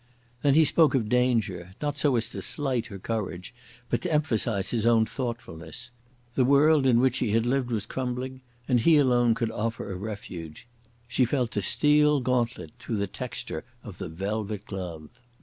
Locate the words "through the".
12.79-13.05